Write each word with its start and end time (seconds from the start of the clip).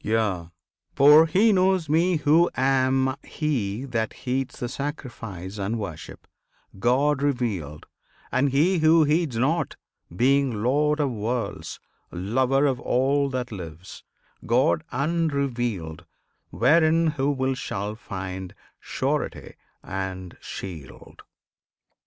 Yea! 0.03 0.49
for 0.95 1.27
he 1.27 1.53
knows 1.53 1.87
Me 1.87 2.15
Who 2.15 2.49
am 2.57 3.15
He 3.23 3.85
that 3.85 4.13
heeds 4.13 4.57
The 4.59 4.67
sacrifice 4.67 5.59
and 5.59 5.77
worship, 5.77 6.25
God 6.79 7.21
revealed; 7.21 7.85
And 8.31 8.49
He 8.49 8.79
who 8.79 9.03
heeds 9.03 9.37
not, 9.37 9.75
being 10.15 10.63
Lord 10.63 10.99
of 10.99 11.11
Worlds, 11.11 11.79
Lover 12.09 12.65
of 12.65 12.79
all 12.79 13.29
that 13.29 13.51
lives, 13.51 14.03
God 14.43 14.83
unrevealed, 14.91 16.07
Wherein 16.49 17.05
who 17.05 17.29
will 17.29 17.53
shall 17.53 17.93
find 17.95 18.55
surety 18.79 19.53
and 19.83 20.35
shield! 20.41 21.21